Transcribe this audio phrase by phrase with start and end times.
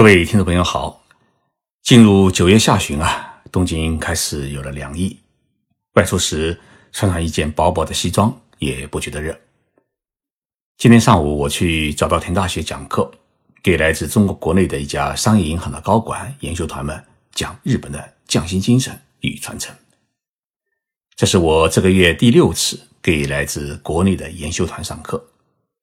[0.00, 1.04] 各位听众朋友好，
[1.82, 5.14] 进入九月下旬啊，东京开始有了凉意，
[5.92, 6.58] 外出时
[6.90, 9.38] 穿上一件薄薄的西装也不觉得热。
[10.78, 13.12] 今天上午我去早稻田大学讲课，
[13.62, 17.04] 给来自中国国内的一家商业银行的高管研修团们
[17.34, 19.76] 讲日本的匠心精神与传承。
[21.14, 25.22] 这是我这个月第六次给来自国内的研修团上课。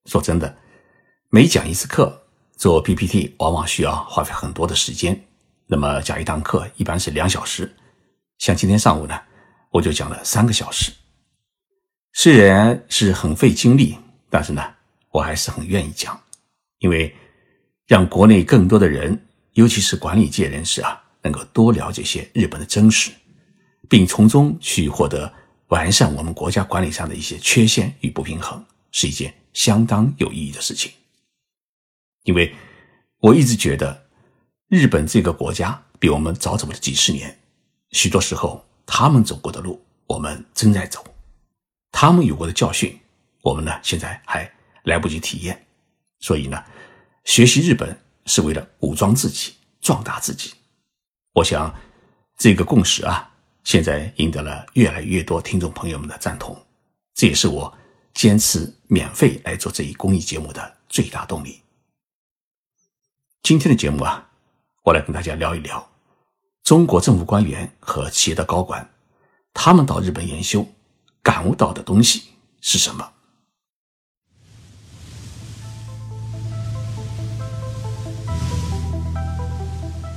[0.05, 0.57] 说真的，
[1.29, 2.23] 每讲一次课。
[2.57, 5.23] 做 PPT 往往需要花费很多的时间，
[5.67, 7.71] 那么讲一堂课一般是两小时，
[8.39, 9.15] 像今天上午呢，
[9.69, 10.91] 我就讲了三个小时。
[12.13, 13.95] 虽然是很费精力，
[14.27, 14.63] 但是呢，
[15.11, 16.19] 我还是很愿意讲，
[16.79, 17.15] 因为
[17.85, 23.11] 让国内更多的人，尤其是管理界人士啊，能够多了解些日本的真实，
[23.87, 25.31] 并从中去获得
[25.67, 30.91] 完善我们国家管理上的一些缺陷与不平衡，是一件相当有意义的事情。
[32.27, 32.53] 因为
[33.19, 34.05] 我一直觉得，
[34.67, 37.39] 日本这个国家比我们早走了几十年，
[37.91, 40.99] 许多时候他们走过的路，我们正在走；
[41.89, 42.99] 他们有过的教训，
[43.41, 44.51] 我们呢现在还
[44.83, 45.65] 来不及体验。
[46.19, 46.61] 所以呢，
[47.23, 50.53] 学习日本是为了武装自己、壮大自己。
[51.31, 51.73] 我想，
[52.37, 53.31] 这个共识啊，
[53.63, 56.61] 现在赢得了越来越多听众朋友们的赞同，
[57.13, 57.73] 这也是我
[58.13, 61.61] 坚持免费来做这一公益节目的最大动力。
[63.47, 64.27] 今天的节目啊，
[64.83, 65.87] 我来跟大家聊一聊
[66.65, 68.85] 中国政府官员和企业的高管，
[69.53, 70.67] 他们到日本研修
[71.23, 72.23] 感悟到的东西
[72.59, 73.09] 是什么？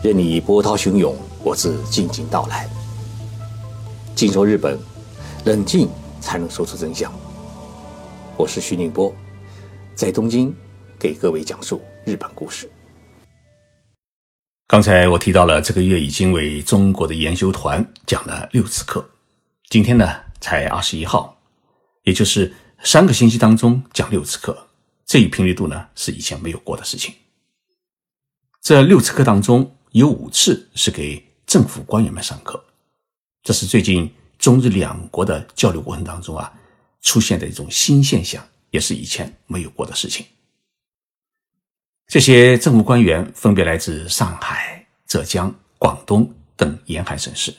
[0.02, 1.14] 任你波涛汹涌，
[1.44, 2.68] 我自静静到来。
[4.16, 4.76] 静说日本，
[5.44, 5.88] 冷静
[6.20, 7.12] 才能说出真相。
[8.36, 9.14] 我是徐宁波，
[9.94, 10.52] 在东京
[10.98, 12.68] 给各位讲述日本故事。
[14.70, 19.04] 刚才我提到了，这个月已经为中国的研修团讲了六次课，
[19.68, 20.08] 今天呢
[20.40, 21.36] 才二十一号，
[22.04, 24.68] 也就是三个星期当中讲六次课，
[25.04, 27.12] 这一频率度呢是以前没有过的事情。
[28.62, 32.64] 这六次课当中有五次是给政府官员们上课，
[33.42, 34.08] 这是最近
[34.38, 36.52] 中日两国的交流过程当中啊
[37.02, 38.40] 出现的一种新现象，
[38.70, 40.24] 也是以前没有过的事情。
[42.10, 47.54] 这些政府官员分别来自上海、浙江、广东等沿海省市，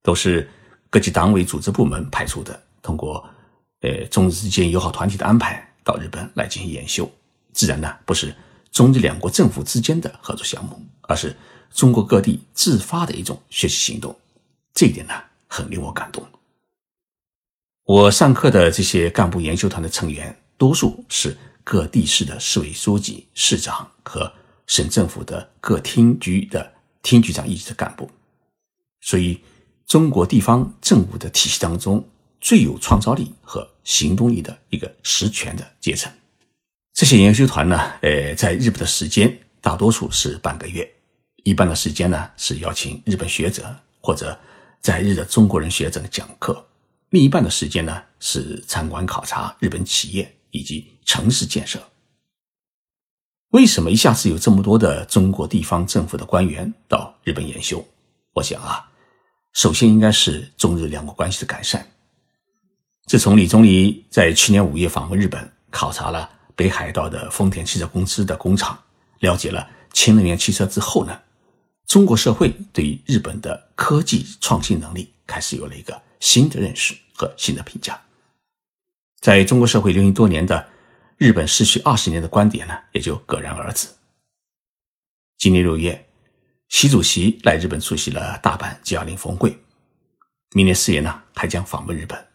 [0.00, 0.48] 都是
[0.88, 3.28] 各级党委组织部门派出的，通过
[3.80, 7.10] 呃中日之间友好团体的安排到日本来进行研修。
[7.52, 8.32] 自然呢，不是
[8.70, 11.34] 中日两国政府之间的合作项目，而是
[11.72, 14.16] 中国各地自发的一种学习行动。
[14.72, 15.14] 这一点呢，
[15.48, 16.24] 很令我感动。
[17.86, 21.36] 我上课的这些干部研修团的成员，多数是。
[21.64, 24.30] 各地市的市委书记、市长和
[24.66, 26.70] 省政府的各厅局的
[27.02, 28.10] 厅局长一级的干部，
[29.00, 29.40] 所以
[29.86, 32.06] 中国地方政务的体系当中
[32.38, 36.12] 最有创造力和行动力的一个实权的阶层。
[36.92, 40.86] 这些研究团呢，呃，在日本的时间大多数是半个月，
[41.44, 44.38] 一半的时间呢是邀请日本学者或者
[44.82, 46.62] 在日的中国人学者讲课，
[47.08, 50.30] 另一半的时间呢是参观考察日本企业。
[50.56, 51.82] 以及城市建设，
[53.50, 57.86] 为什么一下子有这么多的中国地方政府的官员到日本研修？
[58.32, 58.90] 我想啊，
[59.52, 61.86] 首先应该是中日两国关系的改善。
[63.06, 68.76] 自从李总理在去年五月访问日本，考察了北海道的丰田汽车公司的工厂，
[69.20, 71.20] 了解了氢能源汽车之后呢，
[71.86, 78.00] 中国社会对于日本的科技创新能力开始有了一个新的认识和新的评价。
[79.20, 80.66] 在中国社会流行多年的
[81.16, 83.88] 日本失去二十年的观点呢，也就戛然而止。
[85.38, 86.08] 今年六月，
[86.68, 89.56] 习主席来日本出席了大阪 G20 峰会，
[90.54, 92.26] 明年四月呢还将访问日本，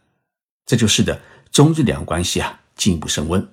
[0.66, 1.19] 这就使得
[1.51, 3.45] 中日两关系啊进一步升温。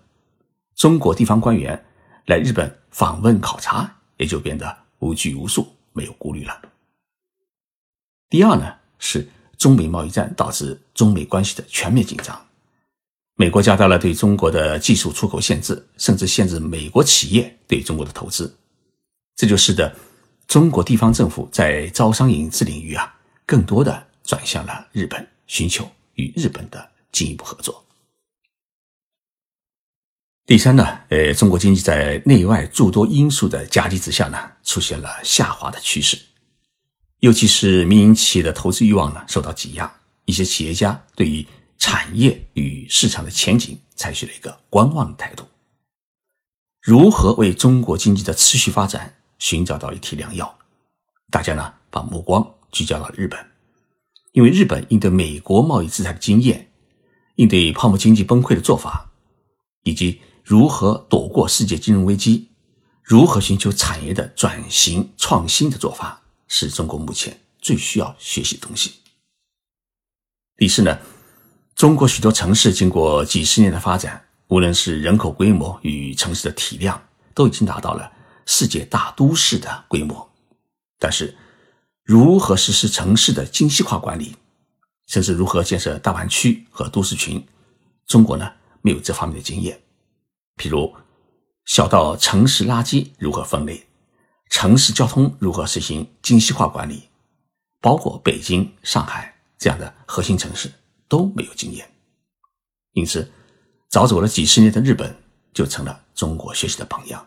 [0.75, 1.85] 中国地方官员
[2.27, 6.63] 来日本访问考察，也就变得无拘无束，没有顾虑了。
[8.29, 9.27] 第二呢，是
[9.59, 12.47] 中美贸易战导致中美关系的全面紧张。
[13.39, 18.57] 美国加大了对中国的技术出口限制，甚至限制美国企业对中国的投资，
[19.37, 19.95] 这就使得
[20.49, 27.85] 中国地方政府在招商引资领域啊，更多的转向了日本，寻求与日本的进一步合作。
[30.47, 36.19] 第三呢，呃，中国经济在内外诸多因素的夹击之下呢，出现了下滑的趋势，
[37.19, 39.93] 尤其是民营企业的投资欲望呢受到挤压，
[40.25, 41.47] 一些企业家对于
[41.79, 45.45] 产业与市场的前景采取了一个观望的态度。
[46.81, 50.59] 如何为中国经济的持续发展寻找到一剂良药。
[51.31, 53.39] 大家呢把目光聚焦到了日本，
[54.33, 56.71] 因为日本应对美国贸易制裁的经验，
[57.35, 59.11] 应对泡沫经济崩溃的做法，
[59.83, 62.49] 以及如何躲过世界金融危机，
[63.03, 68.93] 如何寻求产业的转型创新的做法，是中国目前最需要学习的东西。
[70.57, 70.99] 第四呢，
[71.77, 76.99] 中国许多城市经过几十年的发展，无论是人口规模与城市的体量，
[77.35, 78.11] 都已经达到了
[78.47, 80.27] 世界大都市的规模。
[80.99, 81.37] 但是，
[82.03, 84.35] 如何实施城市的精细化管理，
[85.07, 87.47] 甚至如何建设大湾区和都市群，
[88.07, 88.51] 中国呢
[88.81, 89.79] 没有这方面的经验。
[90.57, 90.95] 譬如，
[91.67, 93.87] 小到城市垃圾如何分类，
[94.49, 97.11] 城市交通如何实行精细化管理，
[97.83, 99.35] 包括北京、上海。
[99.59, 100.71] 这样的核心城市
[101.09, 101.91] 都没有经验，
[102.93, 103.31] 因此
[103.89, 105.17] 早走了几十年的日本
[105.53, 107.27] 就成了中国学习的榜样。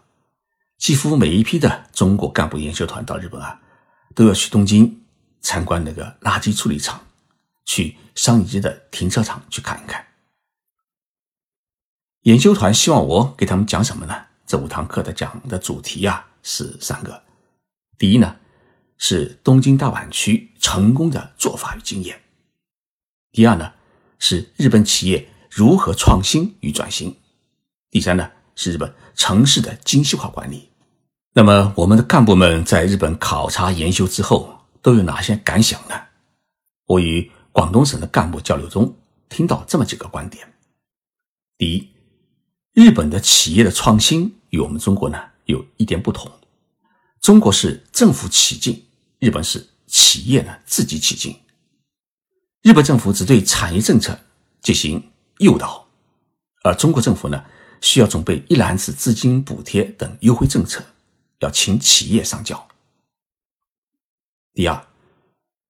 [0.77, 3.59] 几乎每一批的中国干部研修团到日本啊，
[4.15, 5.03] 都要去东京
[5.41, 7.05] 参观那个垃圾处理厂，
[7.65, 10.05] 去商业街的停车场去看一看。
[12.21, 14.25] 研修团希望我给他们讲什么呢？
[14.45, 17.23] 这五堂课的讲的主题啊是三个。
[17.97, 18.35] 第一呢。
[19.01, 22.21] 是东京大湾区成功的做法与经验。
[23.31, 23.73] 第二呢，
[24.17, 27.15] 是日本企业如何创新与转型。
[27.91, 30.69] 第三呢，是日本城市的精细化管理。
[31.33, 35.95] 那么，我们的干部们在日本考察研修之后，都有哪些感想呢？
[36.87, 38.95] 我与广东省的干部交流中，
[39.29, 40.51] 听到这么几个观点：
[41.55, 41.89] 第一，
[42.73, 46.31] 日本的企业的创新与我们中国呢有一点不同，
[47.21, 48.85] 中国是政府起劲。
[49.19, 51.37] 日本是企业呢自己起劲，
[52.61, 54.19] 日本政府只对产业政策
[54.61, 55.87] 进行诱导，
[56.63, 57.43] 而中国政府呢
[57.81, 60.83] 需要准备一篮子资金补贴等优惠政策，
[61.39, 62.67] 要请企业上交。
[64.53, 64.87] 第二，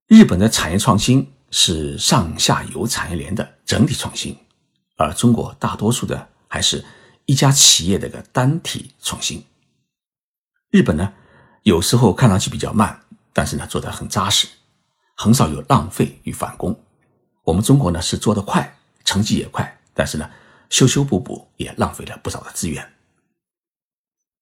[0.07, 4.35] 日本的产业创新是上下游产业链的整体创新，
[4.97, 6.83] 而中国大多数的还是
[7.25, 9.45] 一家企业的个单体创新。
[10.71, 11.13] 日本呢
[11.63, 13.01] 有时候看上去比较慢。
[13.31, 14.47] 但是呢，做的很扎实，
[15.21, 16.73] 很少有浪费与返工。
[17.43, 20.31] 我们中国呢是做得快，成绩也快，但是呢，
[20.69, 22.93] 修修补补也浪费了不少的资源。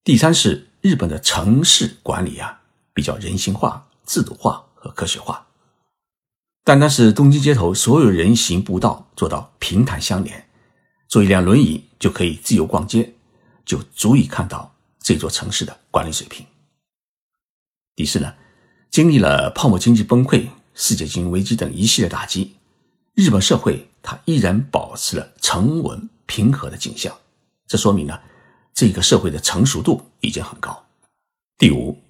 [0.04, 2.62] 第三是日本的城市管理啊，
[2.94, 5.44] 比较人性化、制度化和科学化。
[6.62, 10.48] 单单是东京街头所有人行步道做到平坦相连，
[11.08, 13.14] 坐一辆轮椅就可以自由逛街，
[13.64, 16.46] 就足以看到这座城市的管理水平。
[17.96, 18.32] 第四呢？
[18.90, 20.48] 经历了泡沫经济崩溃、
[20.80, 22.54] 世界经济危机等一系列打击，
[23.14, 27.12] 日本社会它依然保持了沉稳平和的景象。
[27.66, 28.16] 这说明呢，
[28.72, 30.86] 这个社会的成熟度已经很高。
[31.58, 32.00] 第五，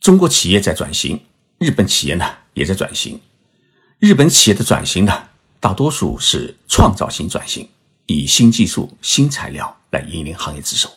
[0.00, 1.20] 中国企业在转型，
[1.58, 2.24] 日本企业呢
[2.54, 3.20] 也在转型。
[3.98, 5.28] 日本企业的转型呢，
[5.60, 7.68] 大多数是创造性转型，
[8.06, 10.90] 以新技术、新材料来引领行业之首。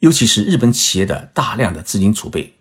[0.00, 2.52] 尤其是日本企业的大量的资金储备。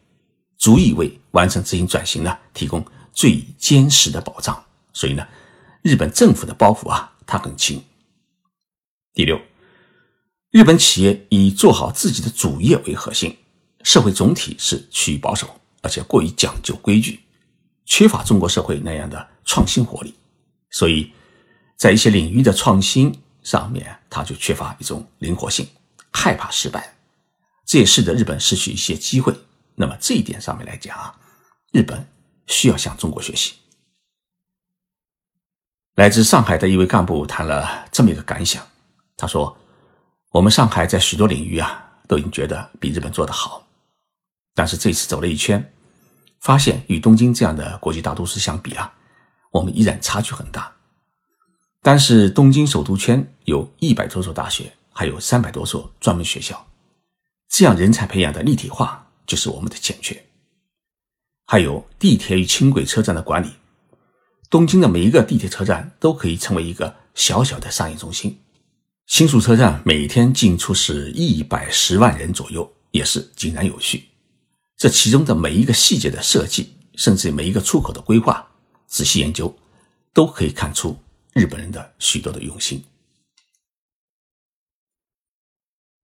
[0.58, 4.64] 足以为完成资金转型呢提供最坚实的保障，
[4.94, 5.28] 所以呢，
[5.82, 7.84] 日本政府的包袱啊，它很轻。
[9.14, 9.40] 第六，
[10.52, 13.38] 日本企业以做好自己的主业为核心，
[13.84, 17.20] 社会总体是趋于保守，而且过于讲究规矩，
[17.86, 20.14] 缺乏中国社会那样的创新活力，
[20.70, 21.12] 所以
[21.78, 23.14] 在一些领域的创新
[23.44, 25.68] 上面，它就缺乏一种灵活性，
[26.12, 26.96] 害怕失败，
[27.66, 29.36] 这也使得日本失去一些机会。
[29.76, 31.20] 那么这一点上面来讲啊，
[31.72, 32.08] 日本
[32.48, 33.54] 需要向中国学习。
[35.96, 38.66] 来自上海的一位干部谈了这么一个感想，
[39.18, 39.56] 他说
[40.32, 43.68] ：“我们上海在许多领域啊，都已经觉得比日本做得好，
[44.56, 45.74] 但是这次走了一圈，
[46.40, 48.92] 发现与东京这样的国际大都市相比啊，
[49.52, 50.74] 我们依然差距很大。
[51.82, 56.66] 但是东京首都圈有一百多所大学，还有三百多所专门学校，
[57.50, 60.22] 这样人才培养的立体化。”就是我们的欠缺，
[61.52, 63.50] 还有地铁与轻轨车站的管理。
[64.50, 68.40] 东京的每一个地铁车站都可以成为一个小小的商业中心。
[69.08, 74.06] 新宿车站每天进出是一百十万人左右，也是井然有序。
[74.78, 78.48] 这其中的每一个细节的设计，甚至每一个出口的规划，
[78.88, 79.54] 仔细研究，
[80.14, 80.98] 都可以看出
[81.34, 82.82] 日本人的许多的用心。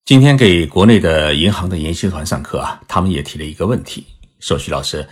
[0.03, 4.05] 今天给国内的银行的研修团上课啊，他们也提了一个问题，
[4.41, 5.07] 说徐老师，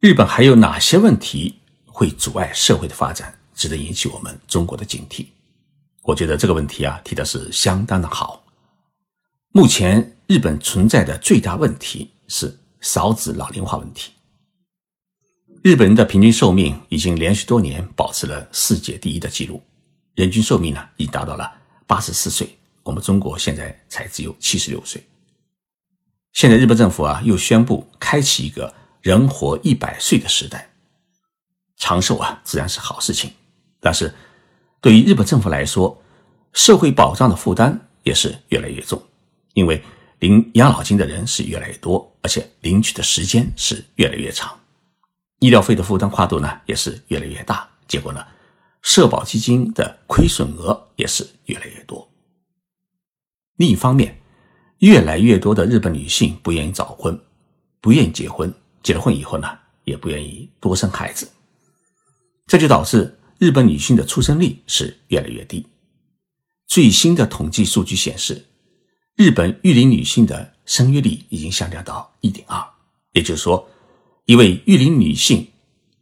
[0.00, 5.26] 日本还有哪些问题会阻碍社会的发展，值得引起我们中国的警惕？
[6.02, 8.44] 我觉得这个问题啊提的是相当的好。
[9.50, 14.12] 目前日本存在的最大问题是少子老龄化问题。
[15.64, 19.60] 日本人的平均寿命已经连续多年保持了世界第一的记录，
[20.14, 21.52] 人均寿命呢已达到了
[21.88, 22.56] 八十四岁。
[22.84, 25.04] 我们中国现在才只有七十六岁。
[26.34, 28.72] 现在日本政府啊又宣布开启一个
[29.08, 30.68] 人活一百岁的时代，
[31.78, 33.30] 长寿啊自然是好事情，
[33.80, 34.14] 但是
[34.82, 35.98] 对于日本政府来说，
[36.52, 39.02] 社会保障的负担也是越来越重，
[39.54, 39.82] 因为
[40.18, 44.54] 领养老金的人是越来越多，而且领取的时间是越来越长。
[45.38, 48.22] 医疗费的负担跨度呢也是越来越大，结果呢，
[48.82, 52.06] 社保基金的亏损额也是越来越多。
[53.56, 54.20] 另一方面，
[54.80, 57.18] 越来越多的日本女性不愿意早婚，
[57.80, 61.28] 不愿意结婚，结了婚以后呢，也不愿意多生孩子，
[62.46, 65.66] 这就导致日本女性的出生率是越来越低。
[66.66, 68.44] 最新的统计数据显示，
[69.16, 72.62] 日本育龄女性的生育率已经下降到一点二，
[73.12, 73.68] 也就是说。
[74.26, 75.50] 一位育龄女性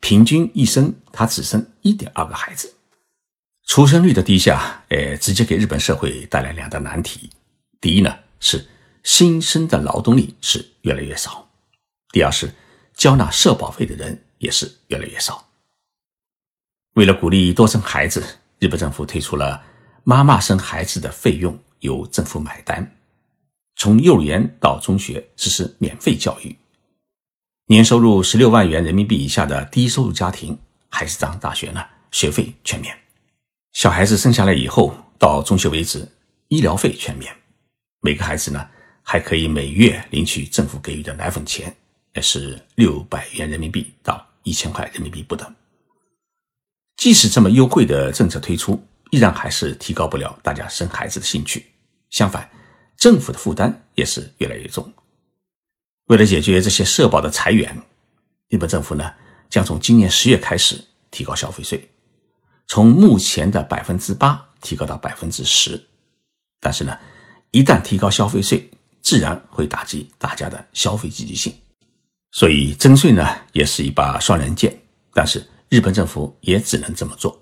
[0.01, 2.75] 平均一生她只生一点二个孩子，
[3.67, 7.31] 出生率的低下，呃，直接给日本社会带来两大难题。
[7.81, 8.67] 第一呢是
[9.05, 11.49] 新生的劳动力是越来越少，
[12.11, 12.53] 第二是
[12.97, 15.47] 交纳社保费的人也是越来越少。
[16.95, 18.25] 为了鼓励多生孩子，
[18.59, 19.63] 日本政府推出了
[20.03, 22.97] 妈妈生孩子的费用由政府买单，
[23.77, 26.57] 从幼儿园到中学实施免费教育。
[27.67, 32.95] 年收入十六万元人民币以下的低收入家庭，孩子上大学呢，学费全免；
[33.73, 36.09] 小孩子生下来以后到中学为止，
[36.49, 37.37] 医疗费全免。
[38.01, 38.71] 每个孩子呢，
[39.03, 41.77] 还可以每月领取政府给予的奶粉钱，
[42.17, 45.55] 也是六百元人民币到一千块人民币不等。
[46.97, 51.67] 即使这么优惠的政策推出，依然还是提高不了大家生孩子的兴趣。
[52.09, 52.51] 相反，
[52.97, 54.91] 政府的负担也是越来越重。
[56.07, 57.77] 为了解决这些社保的裁员，
[58.49, 59.13] 日本政府呢
[59.51, 61.87] 将从今年十月开始提高消费税，
[62.67, 65.87] 从目前的百分之八提高到百分之十。
[66.61, 66.99] 但是呢，
[67.51, 68.71] 一旦提高消费税，
[69.03, 71.55] 自然会打击大家的消费积极性。
[72.31, 74.77] 所以征税呢也是一把双刃剑。
[75.13, 77.41] 但是日本政府也只能这么做。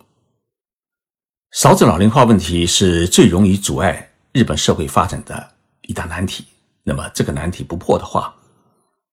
[1.53, 6.45] 少子老龄化问题是最容易阻碍日本社会发展的一大难题。
[6.83, 8.35] 那么这个难题不破的话，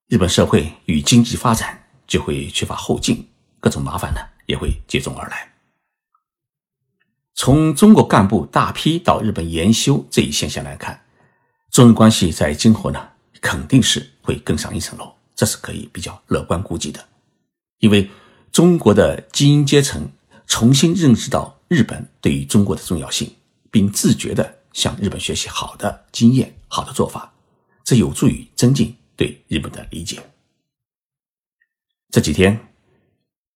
[0.08, 3.28] 日本社会与经济发展就会缺乏后劲，
[3.60, 5.50] 各种麻烦呢也会接踵而来。
[7.34, 11.02] 从中国干部大批到日本研修这一现象来看，
[11.72, 13.10] 中日关系在今后呢
[13.40, 17.04] 肯定是会更上一层楼，这是可以比较乐观估计的。
[17.80, 18.08] 因为
[18.52, 20.08] 中国的精英阶层
[20.46, 23.34] 重新认识到日本对于中国的重要性，
[23.72, 27.34] 并自觉地向日本学习好的经验、好的做法，
[27.84, 28.96] 这有助于增进。
[29.16, 30.20] 对日本的理解。
[32.12, 32.60] 这几天，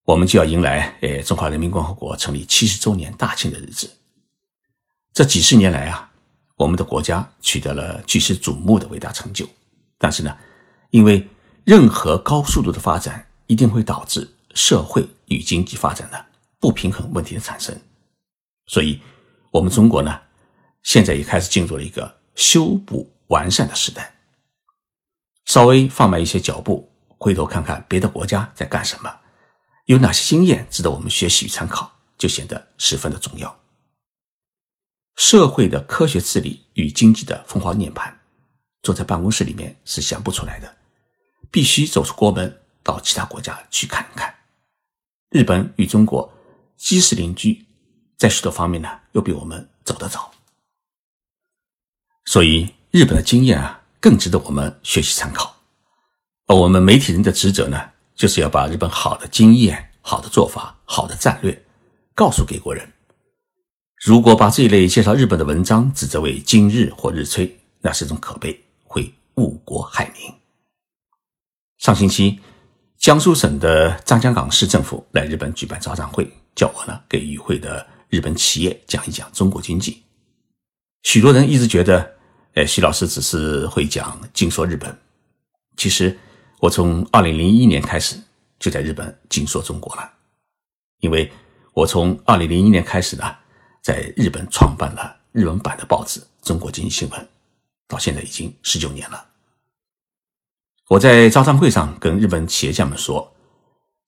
[0.03, 3.87] 我们就要迎来呃中华人民共和国成立七十周年大庆的日子。
[5.13, 6.11] 这几十年来啊，
[6.55, 9.47] 我们的国家取得了举世瞩目的伟大成就。
[9.99, 10.35] 但是呢，
[10.89, 11.27] 因为
[11.65, 16.25] 任何高速度的发展一定会导致社会与经济发展的
[16.59, 17.75] 不平衡问题的产生，
[18.67, 19.01] 所以，
[19.49, 20.21] 我们中国呢，
[20.83, 24.15] 现在也开始进入了一个修补完善的时代。
[25.45, 29.19] 稍微放慢一些脚步，回头看看别的国家在干什么，
[29.85, 33.59] 有哪些经验值得我们学习与参考，就显得十分的重要。
[35.15, 38.13] 社会的科学治理与经济的风华涅槃，
[38.83, 40.75] 坐在办公室里面是想不出来的，
[41.55, 44.35] 必须走出国门，到其他国家去看看。
[45.29, 46.29] 日本与中国
[46.75, 47.65] 既是邻居，
[48.17, 50.33] 在许多方面呢，又比我们走得早，
[52.25, 53.81] 所以日本的经验啊。
[54.01, 55.55] 更值得我们学习参考，
[56.47, 61.65] 而我们媒体人的职责呢，就是要把日本好的经验、好的做法、好的战略
[62.13, 62.91] 告诉给国人。
[64.03, 70.44] 如果把这一类介绍日本的文章指责为今日或日吹，那是一种可悲，会误国害民。
[71.85, 72.39] 上星期，
[72.97, 80.01] 江苏省的张家港市政府来日本举办招商会，叫我呢给与会的日本企业讲一讲中国经济。
[81.03, 82.15] 许多人一直觉得。
[82.55, 84.97] 哎，徐老师只是会讲尽说日本，
[85.77, 86.17] 其实
[86.59, 88.17] 我从二零零一年开始
[88.57, 90.09] 就在日本尽说中国了，
[91.01, 91.31] 因为
[91.73, 93.35] 我从二零零一年开始呢，
[93.83, 97.21] 在日本创办了日文版的报纸《中国经济新闻》，
[97.87, 99.23] 到现在已经十九年了。
[100.87, 103.33] 我在招商会上跟日本企业家们说，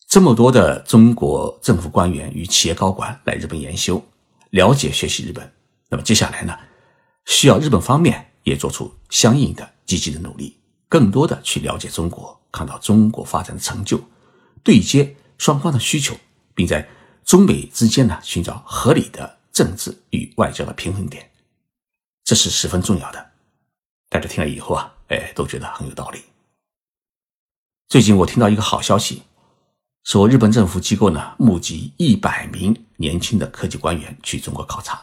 [0.08, 4.04] 这么多的中国政府官员与企业高管来日本研修、
[4.52, 5.52] 了解、学习日本，
[5.90, 6.58] 那么接下来呢，
[7.26, 8.24] 需要日本方面。
[8.44, 10.58] 也做出相应的积极的努力，
[10.88, 14.00] 更多的去了解中国，看到中国发展的成就，
[14.64, 16.16] 对接双方的需求，
[16.56, 16.88] 并在
[17.26, 21.30] 中美之间呢寻找合理的政治与外交的平衡点，
[22.24, 23.32] 这是十分重要的。
[24.08, 26.22] 大家听了以后啊，哎，都觉得很有道理。
[27.90, 29.22] 最近我听到一个好消息，
[30.04, 35.02] 说日本政府机构呢募集一百名年轻的科技官员去中国考察，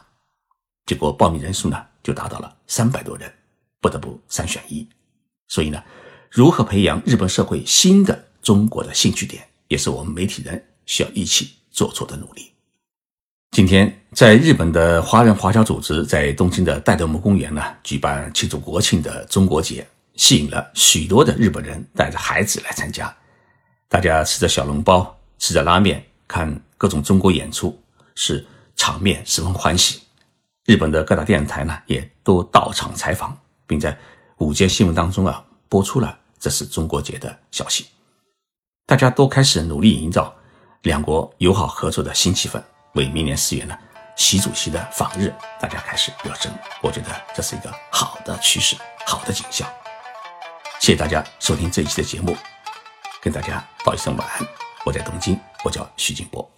[0.85, 3.33] 结果报名人数呢就达到了三百多人，
[3.81, 4.87] 不得不三选一。
[5.49, 5.83] 所以呢，
[6.31, 12.53] 如何培养日本社会新的中国的兴趣点，也是我们媒体人需要一起做出的努力。
[13.53, 23.15] 今天，在日本的华人华侨组织在东京的代德木公园呢举办庆祝国庆的中国节，吸引了许多的日本人带着孩子来参加。
[23.89, 27.81] 大家吃着小笼包，吃着拉面，看各种中国演出，
[28.15, 28.45] 是
[28.77, 30.03] 场面十分欢喜。
[30.65, 33.97] 日本的各大电视台呢也都到场采访，并在。
[34.39, 37.87] 午间新闻当中啊，播出了这是中国节的消息，
[38.85, 40.35] 大家都开始努力营造
[40.83, 42.61] 两国友好合作的新气氛，
[42.95, 43.79] 为明年四月呢
[44.17, 46.53] 习主席的访日，大家开始热身。
[46.83, 49.67] 我觉得这是一个好的趋势，好的景象。
[50.81, 52.37] 谢谢大家收听这一期的节目，
[53.23, 54.47] 跟大家道一声晚安。
[54.85, 56.54] 我在东京，我叫徐静波。